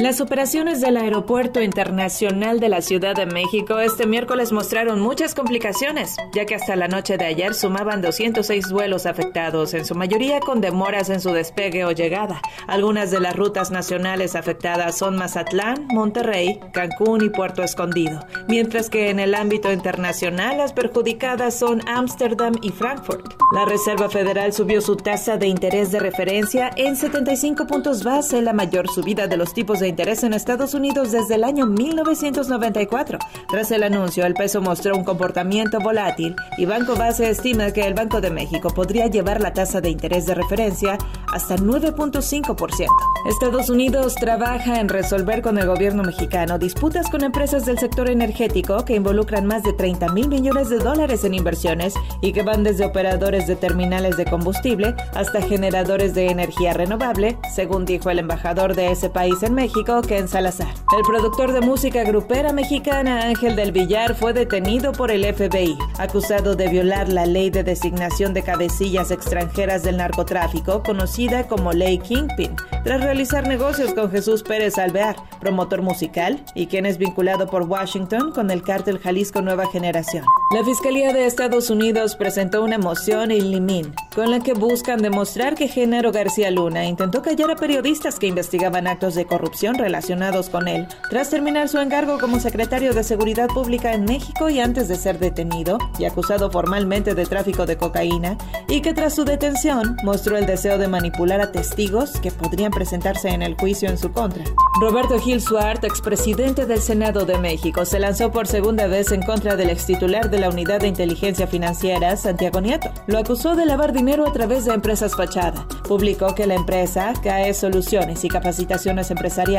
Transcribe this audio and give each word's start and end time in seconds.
Las 0.00 0.22
operaciones 0.22 0.80
del 0.80 0.96
Aeropuerto 0.96 1.60
Internacional 1.60 2.58
de 2.58 2.70
la 2.70 2.80
Ciudad 2.80 3.14
de 3.14 3.26
México 3.26 3.80
este 3.80 4.06
miércoles 4.06 4.50
mostraron 4.50 4.98
muchas 4.98 5.34
complicaciones, 5.34 6.16
ya 6.32 6.46
que 6.46 6.54
hasta 6.54 6.74
la 6.74 6.88
noche 6.88 7.18
de 7.18 7.26
ayer 7.26 7.52
sumaban 7.52 8.00
206 8.00 8.72
vuelos 8.72 9.04
afectados, 9.04 9.74
en 9.74 9.84
su 9.84 9.94
mayoría 9.94 10.40
con 10.40 10.62
demoras 10.62 11.10
en 11.10 11.20
su 11.20 11.32
despegue 11.32 11.84
o 11.84 11.92
llegada. 11.92 12.40
Algunas 12.66 13.10
de 13.10 13.20
las 13.20 13.36
rutas 13.36 13.70
nacionales 13.70 14.36
afectadas 14.36 14.96
son 14.96 15.16
Mazatlán, 15.16 15.86
Monterrey, 15.88 16.58
Cancún 16.72 17.22
y 17.22 17.28
Puerto 17.28 17.62
Escondido, 17.62 18.24
mientras 18.48 18.88
que 18.88 19.10
en 19.10 19.20
el 19.20 19.34
ámbito 19.34 19.70
internacional 19.70 20.56
las 20.56 20.72
perjudicadas 20.72 21.58
son 21.58 21.86
Ámsterdam 21.86 22.54
y 22.62 22.70
Frankfurt. 22.70 23.34
La 23.52 23.66
Reserva 23.66 24.08
Federal 24.08 24.54
subió 24.54 24.80
su 24.80 24.96
tasa 24.96 25.36
de 25.36 25.46
interés 25.46 25.92
de 25.92 26.00
referencia 26.00 26.70
en 26.76 26.96
75 26.96 27.66
puntos 27.66 28.02
base, 28.02 28.40
la 28.40 28.54
mayor 28.54 28.88
subida 28.88 29.26
de 29.26 29.36
los 29.36 29.52
tipos 29.52 29.80
de 29.80 29.89
interés 29.90 30.22
en 30.24 30.32
Estados 30.32 30.72
Unidos 30.72 31.12
desde 31.12 31.34
el 31.34 31.44
año 31.44 31.66
1994. 31.66 33.18
Tras 33.48 33.70
el 33.72 33.82
anuncio, 33.82 34.24
el 34.24 34.34
peso 34.34 34.62
mostró 34.62 34.96
un 34.96 35.04
comportamiento 35.04 35.78
volátil 35.80 36.34
y 36.56 36.64
Banco 36.64 36.94
Base 36.94 37.28
estima 37.28 37.72
que 37.72 37.86
el 37.86 37.94
Banco 37.94 38.20
de 38.20 38.30
México 38.30 38.70
podría 38.70 39.08
llevar 39.08 39.40
la 39.40 39.52
tasa 39.52 39.80
de 39.80 39.90
interés 39.90 40.26
de 40.26 40.34
referencia 40.34 40.96
hasta 41.32 41.56
9.5%. 41.56 42.86
Estados 43.26 43.68
Unidos 43.68 44.14
trabaja 44.14 44.80
en 44.80 44.88
resolver 44.88 45.42
con 45.42 45.58
el 45.58 45.66
gobierno 45.66 46.02
mexicano 46.02 46.58
disputas 46.58 47.10
con 47.10 47.22
empresas 47.22 47.66
del 47.66 47.78
sector 47.78 48.08
energético 48.08 48.84
que 48.84 48.94
involucran 48.94 49.44
más 49.44 49.62
de 49.62 49.72
30 49.72 50.12
mil 50.12 50.28
millones 50.28 50.70
de 50.70 50.78
dólares 50.78 51.24
en 51.24 51.34
inversiones 51.34 51.94
y 52.20 52.32
que 52.32 52.42
van 52.42 52.62
desde 52.62 52.86
operadores 52.86 53.46
de 53.46 53.56
terminales 53.56 54.16
de 54.16 54.24
combustible 54.24 54.94
hasta 55.14 55.42
generadores 55.42 56.14
de 56.14 56.28
energía 56.28 56.72
renovable, 56.72 57.36
según 57.54 57.84
dijo 57.84 58.08
el 58.08 58.20
embajador 58.20 58.74
de 58.74 58.92
ese 58.92 59.10
país 59.10 59.42
en 59.42 59.54
México 59.54 59.79
Ken 60.06 60.28
Salazar. 60.28 60.74
El 60.96 61.02
productor 61.04 61.52
de 61.52 61.62
música 61.62 62.04
grupera 62.04 62.52
mexicana 62.52 63.22
Ángel 63.22 63.56
del 63.56 63.72
Villar 63.72 64.14
fue 64.14 64.32
detenido 64.34 64.92
por 64.92 65.10
el 65.10 65.24
FBI, 65.24 65.76
acusado 65.98 66.54
de 66.54 66.68
violar 66.68 67.08
la 67.08 67.24
ley 67.24 67.48
de 67.48 67.62
designación 67.62 68.34
de 68.34 68.42
cabecillas 68.42 69.10
extranjeras 69.10 69.82
del 69.82 69.96
narcotráfico, 69.96 70.82
conocida 70.82 71.48
como 71.48 71.72
Ley 71.72 71.98
Kingpin, 71.98 72.54
tras 72.84 73.00
realizar 73.00 73.48
negocios 73.48 73.94
con 73.94 74.10
Jesús 74.10 74.42
Pérez 74.42 74.76
Alvear, 74.76 75.16
promotor 75.40 75.80
musical 75.80 76.44
y 76.54 76.66
quien 76.66 76.84
es 76.84 76.98
vinculado 76.98 77.48
por 77.48 77.62
Washington 77.62 78.32
con 78.32 78.50
el 78.50 78.62
cártel 78.62 78.98
Jalisco 78.98 79.40
Nueva 79.40 79.66
Generación. 79.66 80.24
La 80.54 80.64
Fiscalía 80.64 81.14
de 81.14 81.24
Estados 81.26 81.70
Unidos 81.70 82.16
presentó 82.16 82.62
una 82.62 82.76
moción 82.76 83.30
in 83.30 83.50
limín 83.50 83.94
con 84.14 84.30
la 84.30 84.40
que 84.40 84.52
buscan 84.52 85.00
demostrar 85.00 85.54
que 85.54 85.68
Genaro 85.68 86.12
García 86.12 86.50
Luna 86.50 86.84
intentó 86.84 87.22
callar 87.22 87.50
a 87.52 87.56
periodistas 87.56 88.18
que 88.18 88.26
investigaban 88.26 88.86
actos 88.86 89.14
de 89.14 89.24
corrupción 89.24 89.59
relacionados 89.68 90.48
con 90.48 90.68
él, 90.68 90.88
tras 91.10 91.28
terminar 91.28 91.68
su 91.68 91.78
encargo 91.78 92.18
como 92.18 92.40
secretario 92.40 92.94
de 92.94 93.04
Seguridad 93.04 93.48
Pública 93.48 93.92
en 93.92 94.04
México 94.04 94.48
y 94.48 94.58
antes 94.58 94.88
de 94.88 94.96
ser 94.96 95.18
detenido 95.18 95.76
y 95.98 96.06
acusado 96.06 96.50
formalmente 96.50 97.14
de 97.14 97.26
tráfico 97.26 97.66
de 97.66 97.76
cocaína, 97.76 98.38
y 98.68 98.80
que 98.80 98.94
tras 98.94 99.14
su 99.14 99.24
detención 99.24 99.96
mostró 100.02 100.38
el 100.38 100.46
deseo 100.46 100.78
de 100.78 100.88
manipular 100.88 101.42
a 101.42 101.52
testigos 101.52 102.12
que 102.20 102.30
podrían 102.30 102.72
presentarse 102.72 103.28
en 103.28 103.42
el 103.42 103.54
juicio 103.54 103.90
en 103.90 103.98
su 103.98 104.12
contra. 104.12 104.44
Roberto 104.80 105.18
Gil 105.20 105.42
Suart, 105.42 105.84
expresidente 105.84 106.64
del 106.64 106.80
Senado 106.80 107.26
de 107.26 107.38
México, 107.38 107.84
se 107.84 107.98
lanzó 107.98 108.32
por 108.32 108.46
segunda 108.46 108.86
vez 108.86 109.12
en 109.12 109.22
contra 109.22 109.56
del 109.56 109.68
extitular 109.68 110.30
de 110.30 110.38
la 110.38 110.48
Unidad 110.48 110.80
de 110.80 110.88
Inteligencia 110.88 111.46
Financiera, 111.46 112.16
Santiago 112.16 112.62
Nieto. 112.62 112.90
Lo 113.06 113.18
acusó 113.18 113.54
de 113.56 113.66
lavar 113.66 113.92
dinero 113.92 114.26
a 114.26 114.32
través 114.32 114.64
de 114.64 114.72
empresas 114.72 115.14
fachada. 115.14 115.66
Publicó 115.86 116.34
que 116.34 116.46
la 116.46 116.54
empresa, 116.54 117.12
CAE 117.22 117.52
Soluciones 117.52 118.24
y 118.24 118.28
Capacitaciones 118.28 119.10
Empresariales, 119.10 119.49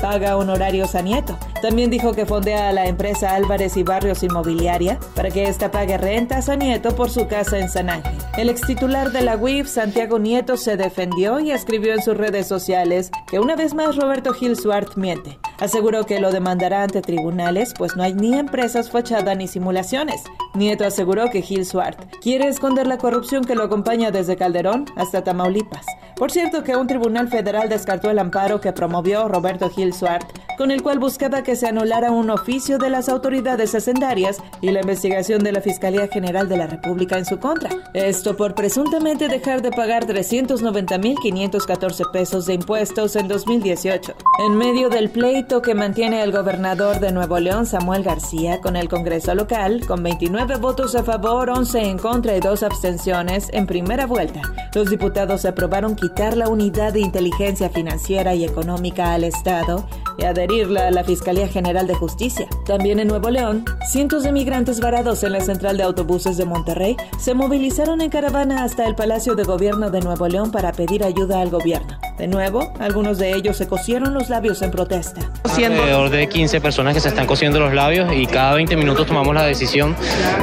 paga 0.00 0.36
honorarios 0.36 0.94
a 0.94 1.02
Nieto. 1.02 1.38
También 1.62 1.90
dijo 1.90 2.12
que 2.12 2.26
fondea 2.26 2.68
a 2.68 2.72
la 2.72 2.86
empresa 2.86 3.34
Álvarez 3.34 3.76
y 3.76 3.82
Barrios 3.82 4.22
Inmobiliaria 4.22 4.98
para 5.14 5.30
que 5.30 5.44
ésta 5.44 5.70
pague 5.70 5.98
rentas 5.98 6.48
a 6.48 6.56
Nieto 6.56 6.94
por 6.94 7.10
su 7.10 7.26
casa 7.26 7.58
en 7.58 7.68
San 7.68 7.90
Ángel. 7.90 8.14
El 8.36 8.48
extitular 8.48 9.12
de 9.12 9.22
la 9.22 9.36
UIF, 9.36 9.68
Santiago 9.68 10.18
Nieto, 10.18 10.56
se 10.56 10.76
defendió 10.76 11.40
y 11.40 11.50
escribió 11.50 11.94
en 11.94 12.02
sus 12.02 12.16
redes 12.16 12.46
sociales 12.46 13.10
que 13.26 13.38
una 13.38 13.56
vez 13.56 13.74
más 13.74 13.96
Roberto 13.96 14.32
Gil 14.34 14.56
Suart 14.56 14.96
miente. 14.96 15.38
Aseguró 15.64 16.04
que 16.04 16.20
lo 16.20 16.30
demandará 16.30 16.82
ante 16.82 17.00
tribunales, 17.00 17.72
pues 17.72 17.96
no 17.96 18.02
hay 18.02 18.12
ni 18.12 18.34
empresas 18.34 18.90
fachada 18.90 19.34
ni 19.34 19.48
simulaciones. 19.48 20.22
Nieto 20.52 20.84
aseguró 20.84 21.30
que 21.30 21.40
Gil 21.40 21.64
Suart 21.64 21.98
quiere 22.20 22.48
esconder 22.48 22.86
la 22.86 22.98
corrupción 22.98 23.46
que 23.46 23.54
lo 23.54 23.62
acompaña 23.62 24.10
desde 24.10 24.36
Calderón 24.36 24.84
hasta 24.94 25.24
Tamaulipas. 25.24 25.86
Por 26.16 26.30
cierto 26.30 26.64
que 26.64 26.76
un 26.76 26.86
tribunal 26.86 27.28
federal 27.28 27.70
descartó 27.70 28.10
el 28.10 28.18
amparo 28.18 28.60
que 28.60 28.74
promovió 28.74 29.26
Roberto 29.26 29.70
Gil 29.70 29.94
Suart, 29.94 30.26
con 30.56 30.70
el 30.70 30.82
cual 30.82 30.98
buscaba 30.98 31.42
que 31.42 31.56
se 31.56 31.66
anulara 31.66 32.10
un 32.10 32.30
oficio 32.30 32.78
de 32.78 32.90
las 32.90 33.08
autoridades 33.08 33.74
hacendarias 33.74 34.38
y 34.60 34.70
la 34.70 34.80
investigación 34.80 35.42
de 35.42 35.52
la 35.52 35.60
Fiscalía 35.60 36.08
General 36.08 36.48
de 36.48 36.56
la 36.56 36.66
República 36.66 37.18
en 37.18 37.24
su 37.24 37.38
contra. 37.38 37.70
Esto 37.92 38.36
por 38.36 38.54
presuntamente 38.54 39.28
dejar 39.28 39.62
de 39.62 39.70
pagar 39.70 40.06
390.514 40.06 42.10
pesos 42.10 42.46
de 42.46 42.54
impuestos 42.54 43.16
en 43.16 43.28
2018. 43.28 44.14
En 44.46 44.56
medio 44.56 44.88
del 44.88 45.10
pleito 45.10 45.62
que 45.62 45.74
mantiene 45.74 46.22
el 46.22 46.32
gobernador 46.32 47.00
de 47.00 47.12
Nuevo 47.12 47.38
León, 47.38 47.66
Samuel 47.66 48.02
García, 48.02 48.60
con 48.60 48.76
el 48.76 48.88
Congreso 48.88 49.34
local, 49.34 49.84
con 49.86 50.02
29 50.02 50.56
votos 50.56 50.94
a 50.94 51.02
favor, 51.02 51.50
11 51.50 51.80
en 51.80 51.98
contra 51.98 52.36
y 52.36 52.40
2 52.40 52.62
abstenciones 52.62 53.48
en 53.52 53.66
primera 53.66 54.06
vuelta, 54.06 54.40
los 54.74 54.90
diputados 54.90 55.44
aprobaron 55.44 55.96
quitar 55.96 56.36
la 56.36 56.48
unidad 56.48 56.92
de 56.92 57.00
inteligencia 57.00 57.70
financiera 57.70 58.34
y 58.34 58.44
económica 58.44 59.12
al 59.12 59.24
Estado 59.24 59.86
y 60.18 60.24
adherirla 60.24 60.88
a 60.88 60.90
la 60.90 61.04
Fiscalía 61.04 61.48
General 61.48 61.86
de 61.86 61.94
Justicia. 61.94 62.48
También 62.66 62.98
en 62.98 63.08
Nuevo 63.08 63.30
León, 63.30 63.64
cientos 63.90 64.22
de 64.22 64.32
migrantes 64.32 64.80
varados 64.80 65.22
en 65.24 65.32
la 65.32 65.40
central 65.40 65.76
de 65.76 65.82
autobuses 65.82 66.36
de 66.36 66.44
Monterrey 66.44 66.96
se 67.18 67.34
movilizaron 67.34 68.00
en 68.00 68.10
caravana 68.10 68.64
hasta 68.64 68.86
el 68.86 68.94
Palacio 68.94 69.34
de 69.34 69.44
Gobierno 69.44 69.90
de 69.90 70.00
Nuevo 70.00 70.28
León 70.28 70.50
para 70.50 70.72
pedir 70.72 71.04
ayuda 71.04 71.40
al 71.40 71.50
gobierno. 71.50 71.98
De 72.18 72.28
nuevo, 72.28 72.72
algunos 72.78 73.18
de 73.18 73.34
ellos 73.34 73.56
se 73.56 73.66
cosieron 73.66 74.14
los 74.14 74.28
labios 74.28 74.62
en 74.62 74.70
protesta. 74.70 75.20
Alrededor 75.44 76.10
de 76.10 76.28
15 76.28 76.60
personas 76.60 76.94
que 76.94 77.00
se 77.00 77.08
están 77.08 77.26
cosiendo 77.26 77.58
los 77.60 77.72
labios 77.72 78.12
y 78.12 78.26
cada 78.26 78.54
20 78.54 78.76
minutos 78.76 79.06
tomamos 79.06 79.34
la 79.34 79.44
decisión 79.44 79.96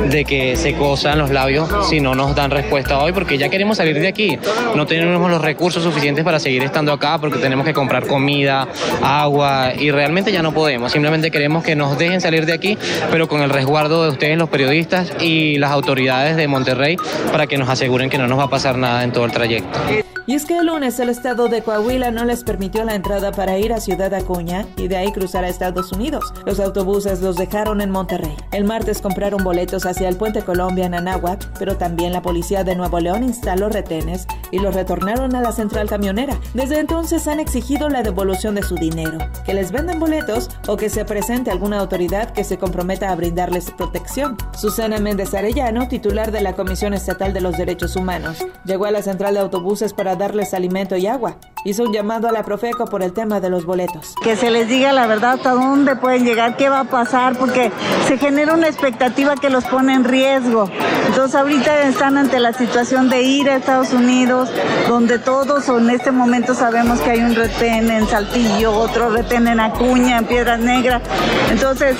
de 0.09 0.25
que 0.25 0.55
se 0.55 0.73
cosan 0.75 1.19
los 1.19 1.31
labios 1.31 1.69
si 1.89 1.99
no 1.99 2.15
nos 2.15 2.35
dan 2.35 2.51
respuesta 2.51 2.99
hoy 2.99 3.11
porque 3.11 3.37
ya 3.37 3.49
queremos 3.49 3.77
salir 3.77 3.99
de 3.99 4.07
aquí. 4.07 4.37
No 4.75 4.85
tenemos 4.85 5.29
los 5.29 5.41
recursos 5.41 5.83
suficientes 5.83 6.23
para 6.23 6.39
seguir 6.39 6.63
estando 6.63 6.91
acá 6.91 7.17
porque 7.19 7.39
tenemos 7.39 7.65
que 7.65 7.73
comprar 7.73 8.07
comida, 8.07 8.67
agua 9.01 9.73
y 9.77 9.91
realmente 9.91 10.31
ya 10.31 10.41
no 10.41 10.53
podemos. 10.53 10.91
Simplemente 10.91 11.31
queremos 11.31 11.63
que 11.63 11.75
nos 11.75 11.97
dejen 11.97 12.21
salir 12.21 12.45
de 12.45 12.53
aquí, 12.53 12.77
pero 13.09 13.27
con 13.27 13.41
el 13.41 13.49
resguardo 13.49 14.03
de 14.03 14.09
ustedes, 14.09 14.37
los 14.37 14.49
periodistas 14.49 15.11
y 15.19 15.57
las 15.57 15.71
autoridades 15.71 16.35
de 16.35 16.47
Monterrey 16.47 16.97
para 17.31 17.47
que 17.47 17.57
nos 17.57 17.69
aseguren 17.69 18.09
que 18.09 18.17
no 18.17 18.27
nos 18.27 18.39
va 18.39 18.43
a 18.43 18.49
pasar 18.49 18.77
nada 18.77 19.03
en 19.03 19.11
todo 19.11 19.25
el 19.25 19.31
trayecto. 19.31 19.79
Y 20.27 20.35
es 20.35 20.45
que 20.45 20.57
el 20.57 20.67
lunes 20.67 20.99
el 20.99 21.09
estado 21.09 21.47
de 21.47 21.63
Coahuila 21.63 22.11
no 22.11 22.25
les 22.25 22.43
permitió 22.43 22.83
la 22.83 22.93
entrada 22.93 23.31
para 23.31 23.57
ir 23.57 23.73
a 23.73 23.79
Ciudad 23.79 24.13
Acuña 24.13 24.65
y 24.77 24.87
de 24.87 24.97
ahí 24.97 25.11
cruzar 25.11 25.43
a 25.43 25.49
Estados 25.49 25.91
Unidos. 25.91 26.31
Los 26.45 26.59
autobuses 26.59 27.21
los 27.21 27.37
dejaron 27.37 27.81
en 27.81 27.89
Monterrey. 27.89 28.35
El 28.51 28.65
martes 28.65 29.01
compraron 29.01 29.43
boletos 29.43 29.85
hacia 29.85 30.07
el 30.07 30.17
puente 30.17 30.43
Colombia 30.43 30.85
en 30.85 30.93
Anáhuac, 30.93 31.47
pero 31.57 31.75
también 31.75 32.13
la 32.13 32.21
policía 32.21 32.63
de 32.63 32.75
Nuevo 32.75 32.99
León 32.99 33.23
instaló 33.23 33.69
retenes 33.69 34.27
y 34.51 34.59
los 34.59 34.75
retornaron 34.75 35.35
a 35.35 35.41
la 35.41 35.51
central 35.51 35.89
camionera. 35.89 36.39
Desde 36.53 36.79
entonces 36.79 37.27
han 37.27 37.39
exigido 37.39 37.89
la 37.89 38.03
devolución 38.03 38.53
de 38.55 38.63
su 38.63 38.75
dinero, 38.75 39.17
que 39.45 39.55
les 39.55 39.71
vendan 39.71 39.99
boletos 39.99 40.49
o 40.67 40.77
que 40.77 40.89
se 40.89 41.03
presente 41.03 41.49
alguna 41.49 41.79
autoridad 41.79 42.31
que 42.31 42.43
se 42.43 42.57
comprometa 42.57 43.11
a 43.11 43.15
brindarles 43.15 43.71
protección. 43.71 44.37
Susana 44.55 44.99
Méndez 44.99 45.33
Arellano, 45.33 45.87
titular 45.87 46.31
de 46.31 46.41
la 46.41 46.53
Comisión 46.53 46.93
Estatal 46.93 47.33
de 47.33 47.41
los 47.41 47.57
Derechos 47.57 47.95
Humanos, 47.95 48.37
llegó 48.65 48.85
a 48.85 48.91
la 48.91 49.01
central 49.01 49.33
de 49.33 49.39
autobuses 49.39 49.93
para 49.93 50.10
darles 50.15 50.53
alimento 50.53 50.95
y 50.95 51.07
agua. 51.07 51.37
Hizo 51.63 51.83
un 51.83 51.93
llamado 51.93 52.27
a 52.27 52.31
la 52.31 52.43
Profeco 52.43 52.85
por 52.85 53.03
el 53.03 53.13
tema 53.13 53.39
de 53.39 53.49
los 53.51 53.65
boletos. 53.65 54.15
Que 54.23 54.35
se 54.35 54.49
les 54.49 54.67
diga 54.67 54.91
la 54.93 55.05
verdad 55.05 55.33
hasta 55.33 55.51
dónde 55.51 55.95
pueden 55.95 56.25
llegar, 56.25 56.57
qué 56.57 56.69
va 56.69 56.81
a 56.81 56.83
pasar, 56.85 57.37
porque 57.37 57.71
se 58.07 58.17
genera 58.17 58.55
una 58.55 58.67
expectativa 58.67 59.35
que 59.35 59.51
los 59.51 59.65
pone 59.65 59.93
en 59.93 60.03
riesgo. 60.03 60.67
Entonces 61.05 61.35
ahorita 61.35 61.83
están 61.83 62.17
ante 62.17 62.39
la 62.39 62.53
situación 62.53 63.09
de 63.09 63.21
ir 63.21 63.47
a 63.49 63.57
Estados 63.57 63.93
Unidos, 63.93 64.49
donde 64.87 65.19
todos 65.19 65.69
en 65.69 65.89
este 65.91 66.11
momento 66.11 66.55
sabemos 66.55 66.99
que 67.01 67.11
hay 67.11 67.19
un 67.19 67.35
retén 67.35 67.91
en 67.91 68.07
Saltillo, 68.07 68.73
otro 68.73 69.09
retén 69.09 69.47
en 69.47 69.59
Acuña, 69.59 70.17
en 70.17 70.25
Piedras 70.25 70.59
Negras. 70.59 71.03
Entonces 71.51 71.95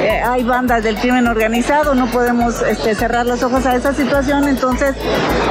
eh, 0.00 0.20
hay 0.22 0.44
bandas 0.44 0.82
del 0.82 0.96
crimen 0.96 1.26
organizado, 1.26 1.94
no 1.94 2.06
podemos 2.06 2.60
este, 2.62 2.94
cerrar 2.94 3.24
los 3.24 3.42
ojos 3.42 3.64
a 3.64 3.74
esa 3.74 3.94
situación, 3.94 4.48
entonces 4.48 4.94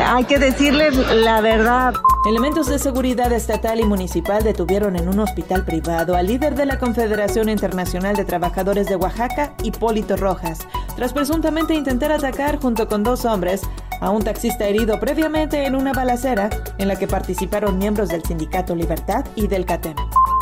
hay 0.05 0.25
que 0.25 0.37
decirles 0.37 0.95
la 0.95 1.41
verdad. 1.41 1.93
Elementos 2.27 2.67
de 2.67 2.77
seguridad 2.77 3.31
estatal 3.31 3.79
y 3.79 3.85
municipal 3.85 4.43
detuvieron 4.43 4.97
en 4.97 5.07
un 5.07 5.19
hospital 5.19 5.63
privado 5.63 6.15
al 6.15 6.27
líder 6.27 6.55
de 6.55 6.65
la 6.65 6.77
Confederación 6.77 7.47
Internacional 7.47 8.17
de 8.17 8.25
Trabajadores 8.25 8.87
de 8.87 8.97
Oaxaca, 8.97 9.53
Hipólito 9.63 10.17
Rojas, 10.17 10.59
tras 10.97 11.13
presuntamente 11.13 11.73
intentar 11.73 12.11
atacar 12.11 12.59
junto 12.59 12.87
con 12.89 13.03
dos 13.03 13.23
hombres 13.23 13.61
a 14.01 14.09
un 14.09 14.23
taxista 14.23 14.67
herido 14.67 14.99
previamente 14.99 15.65
en 15.65 15.75
una 15.75 15.93
balacera 15.93 16.49
en 16.77 16.89
la 16.89 16.97
que 16.97 17.07
participaron 17.07 17.77
miembros 17.77 18.09
del 18.09 18.23
Sindicato 18.23 18.75
Libertad 18.75 19.25
y 19.35 19.47
del 19.47 19.65
CATEM. 19.65 19.95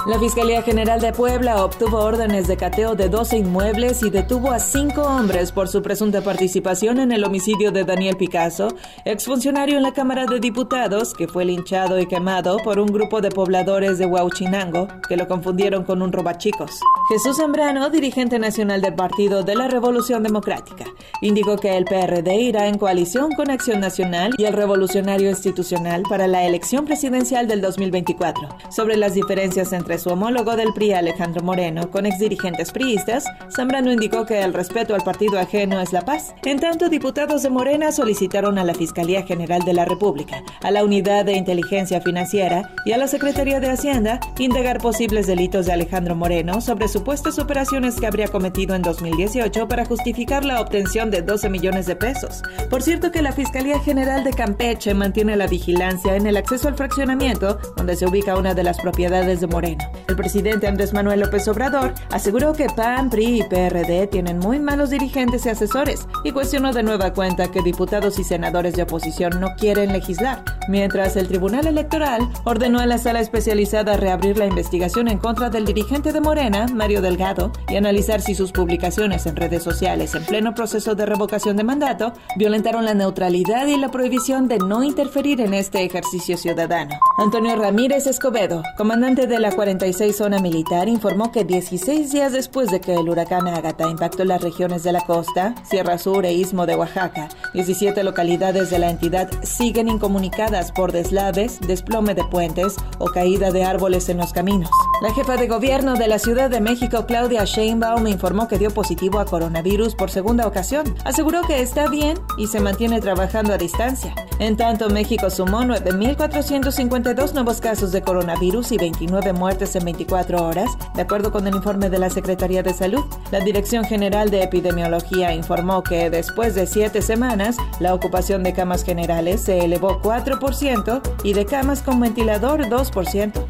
La 0.06 0.20
Fiscalía 0.20 0.62
General 0.62 1.02
de 1.02 1.12
Puebla 1.14 1.66
obtuvo 1.66 1.98
órdenes 1.98 2.48
de 2.48 2.58
cateo 2.58 2.94
de 2.94 3.10
12 3.10 3.40
inmuebles 3.40 4.04
y 4.04 4.12
detuvo 4.12 4.52
a 4.52 4.60
cinco 4.60 5.02
hombres 5.02 5.52
por 5.52 5.68
su 5.68 5.82
presunta 5.82 6.22
participación 6.22 7.00
en 7.00 7.12
el 7.12 7.24
homicidio 7.24 7.72
de 7.72 7.86
Daniel 7.86 8.16
Picasso, 8.16 8.68
exfuncionario 9.04 9.78
en 9.78 9.82
la 9.82 9.94
Cámara 9.94 10.28
de 10.28 10.40
Diputados, 10.40 11.16
que 11.16 11.28
fue 11.28 11.44
linchado 11.44 12.00
y 12.00 12.06
quemado 12.06 12.58
por 12.60 12.78
un 12.78 12.86
grupo 12.86 13.20
de 13.20 13.32
pobladores 13.32 13.98
de 13.98 14.06
Huauchinango 14.06 14.88
que 15.10 15.18
lo 15.18 15.28
confundieron 15.28 15.84
con 15.84 16.04
un 16.04 16.12
robachicos. 16.12 16.82
Jesús 17.10 17.38
Zambrano, 17.38 17.90
dirigente 17.90 18.38
nacional 18.38 18.82
del 18.84 18.94
Partido 18.94 19.42
de 19.42 19.56
la 19.56 19.68
Revolución 19.68 20.22
Democrática, 20.22 20.86
indicó 21.22 21.58
que 21.58 21.78
el 21.78 21.86
PRD 21.86 22.36
irá 22.36 22.68
en 22.68 22.78
coalición 22.78 23.32
con 23.32 23.50
Acción 23.50 23.80
Nacional 23.80 24.36
y 24.38 24.46
el 24.46 24.54
Revolucionario 24.54 25.32
Institucional 25.32 26.04
para 26.08 26.28
la 26.28 26.46
elección 26.46 26.86
presidencial 26.86 27.48
del 27.48 27.62
2024. 27.62 28.50
Sobre 28.70 28.98
las 28.98 29.16
diferencias 29.16 29.74
entre 29.74 29.95
su 29.98 30.10
homólogo 30.10 30.56
del 30.56 30.74
PRI 30.74 30.94
Alejandro 30.94 31.44
Moreno 31.44 31.92
con 31.92 32.06
exdirigentes 32.06 32.72
priistas, 32.72 33.26
Zambrano 33.50 33.92
indicó 33.92 34.26
que 34.26 34.42
el 34.42 34.54
respeto 34.54 34.96
al 34.96 35.04
partido 35.04 35.40
ajeno 35.40 35.80
es 35.82 35.94
la 35.94 36.04
paz. 36.04 36.34
En 36.44 36.60
tanto, 36.60 36.90
diputados 36.90 37.44
de 37.44 37.50
Morena 37.50 37.92
solicitaron 37.92 38.58
a 38.58 38.64
la 38.64 38.74
Fiscalía 38.74 39.24
General 39.24 39.62
de 39.64 39.74
la 39.74 39.86
República, 39.86 40.44
a 40.64 40.72
la 40.72 40.84
Unidad 40.84 41.26
de 41.26 41.34
Inteligencia 41.34 42.02
Financiera 42.02 42.74
y 42.86 42.92
a 42.92 42.98
la 42.98 43.08
Secretaría 43.08 43.60
de 43.60 43.70
Hacienda 43.70 44.20
indagar 44.40 44.80
posibles 44.80 45.28
delitos 45.28 45.66
de 45.66 45.74
Alejandro 45.74 46.16
Moreno 46.16 46.62
sobre 46.62 46.88
supuestas 46.88 47.40
operaciones 47.40 47.96
que 47.96 48.08
habría 48.08 48.28
cometido 48.28 48.76
en 48.76 48.82
2018 48.82 49.68
para 49.68 49.86
justificar 49.86 50.46
la 50.46 50.62
obtención 50.62 51.12
de 51.12 51.22
12 51.22 51.50
millones 51.50 51.86
de 51.86 51.96
pesos. 51.96 52.42
Por 52.70 52.82
cierto 52.82 53.12
que 53.12 53.22
la 53.22 53.32
Fiscalía 53.32 53.80
General 53.80 54.24
de 54.24 54.34
Campeche 54.34 54.94
mantiene 54.94 55.36
la 55.36 55.48
vigilancia 55.48 56.16
en 56.16 56.28
el 56.28 56.38
acceso 56.38 56.68
al 56.68 56.76
fraccionamiento 56.76 57.58
donde 57.76 57.96
se 57.96 58.06
ubica 58.06 58.38
una 58.38 58.54
de 58.54 58.64
las 58.64 58.80
propiedades 58.80 59.42
de 59.42 59.48
Moreno. 59.48 59.85
El 60.08 60.16
presidente 60.16 60.68
Andrés 60.68 60.94
Manuel 60.94 61.22
López 61.22 61.48
Obrador 61.48 61.94
aseguró 62.12 62.54
que 62.54 62.68
PAN, 62.68 63.10
PRI 63.10 63.42
y 63.42 63.44
PRD 63.44 64.08
tienen 64.08 64.40
muy 64.40 64.60
malos 64.60 64.90
dirigentes 64.90 65.46
y 65.46 65.50
asesores 65.50 66.08
y 66.24 66.32
cuestionó 66.32 66.74
de 66.74 66.84
nueva 66.84 67.14
cuenta 67.14 67.52
que 67.52 67.62
diputados 67.62 68.20
y 68.20 68.24
senadores 68.24 68.76
de 68.76 68.84
oposición 68.84 69.40
no 69.40 69.56
quieren 69.58 69.92
legislar, 69.94 70.44
mientras 70.68 71.16
el 71.16 71.28
Tribunal 71.28 71.68
Electoral 71.68 72.30
ordenó 72.44 72.80
a 72.80 72.86
la 72.86 72.98
sala 72.98 73.20
especializada 73.20 73.98
reabrir 73.98 74.38
la 74.38 74.46
investigación 74.46 75.08
en 75.08 75.18
contra 75.18 75.50
del 75.50 75.66
dirigente 75.66 76.14
de 76.14 76.22
Morena, 76.22 76.68
Mario 76.74 77.02
Delgado, 77.02 77.52
y 77.70 77.76
analizar 77.76 78.22
si 78.22 78.36
sus 78.36 78.52
publicaciones 78.52 79.26
en 79.26 79.36
redes 79.36 79.64
sociales 79.64 80.16
en 80.16 80.26
pleno 80.26 80.54
proceso 80.54 80.96
de 80.96 81.06
revocación 81.06 81.58
de 81.58 81.64
mandato 81.64 82.14
violentaron 82.38 82.86
la 82.86 82.94
neutralidad 82.94 83.68
y 83.68 83.78
la 83.78 83.92
prohibición 83.92 84.48
de 84.48 84.58
no 84.60 84.84
interferir 84.84 85.42
en 85.42 85.54
este 85.54 85.84
ejercicio 85.84 86.38
ciudadano. 86.38 86.96
Antonio 87.18 87.56
Ramírez 87.56 88.08
Escobedo, 88.08 88.62
comandante 88.78 89.28
de 89.28 89.40
la 89.40 89.52
46 89.76 90.16
Zona 90.16 90.40
Militar 90.40 90.88
informó 90.88 91.34
que 91.34 91.44
16 91.44 92.10
días 92.10 92.32
después 92.32 92.72
de 92.72 92.80
que 92.80 92.94
el 92.94 93.10
huracán 93.10 93.46
Ágata 93.50 93.90
impactó 93.90 94.24
las 94.24 94.42
regiones 94.42 94.84
de 94.84 94.94
la 94.94 95.02
costa, 95.02 95.54
Sierra 95.70 95.98
Sur 95.98 96.26
e 96.26 96.32
Istmo 96.32 96.66
de 96.66 96.78
Oaxaca, 96.78 97.28
17 97.54 98.02
localidades 98.06 98.70
de 98.70 98.80
la 98.80 98.90
entidad 98.90 99.30
siguen 99.44 99.90
incomunicadas 99.90 100.72
por 100.72 100.94
deslaves, 100.94 101.60
desplome 101.60 102.16
de 102.16 102.24
puentes 102.24 102.78
o 103.00 103.08
caída 103.08 103.52
de 103.52 103.66
árboles 103.66 104.08
en 104.08 104.18
los 104.18 104.32
caminos. 104.32 104.72
La 105.02 105.14
jefa 105.14 105.36
de 105.36 105.48
gobierno 105.48 105.96
de 105.96 106.08
la 106.08 106.20
Ciudad 106.20 106.50
de 106.50 106.62
México, 106.62 107.06
Claudia 107.06 107.44
Sheinbaum, 107.44 108.08
informó 108.08 108.48
que 108.48 108.58
dio 108.58 108.72
positivo 108.72 109.20
a 109.20 109.26
coronavirus 109.26 109.94
por 109.94 110.10
segunda 110.10 110.48
ocasión. 110.48 110.96
Aseguró 111.04 111.42
que 111.42 111.62
está 111.62 111.90
bien 111.90 112.18
y 112.38 112.48
se 112.48 112.62
mantiene 112.62 113.02
trabajando 113.02 113.54
a 113.54 113.58
distancia. 113.58 114.16
En 114.40 114.56
tanto, 114.56 114.90
México 114.90 115.30
sumó 115.30 115.64
9.452 115.64 117.34
nuevos 117.34 117.60
casos 117.60 117.92
de 117.92 118.02
coronavirus 118.02 118.72
y 118.72 118.78
29 118.78 119.34
muertes 119.34 119.76
en 119.76 119.84
24 119.84 120.42
horas, 120.42 120.70
de 120.96 121.02
acuerdo 121.02 121.30
con 121.30 121.46
el 121.46 121.56
informe 121.56 121.90
de 121.90 122.00
la 122.00 122.10
Secretaría 122.10 122.64
de 122.64 122.74
Salud. 122.74 123.04
La 123.32 123.42
Dirección 123.42 123.84
General 123.84 124.32
de 124.32 124.44
Epidemiología 124.44 125.34
informó 125.34 125.84
que 125.84 126.10
después 126.10 126.56
de 126.56 126.68
siete 126.68 127.02
semanas, 127.02 127.58
la 127.82 127.94
ocupación 127.94 128.44
de 128.44 128.54
camas 128.54 128.86
generales 128.86 129.42
se 129.42 129.60
elevó 129.60 130.02
4% 130.02 131.02
y 131.24 131.34
de 131.34 131.46
camas 131.46 131.82
con 131.82 132.00
ventilador 132.00 132.62
2%. 132.68 133.46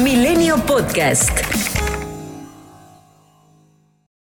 Milenio 0.00 0.56
Podcast. 0.56 1.49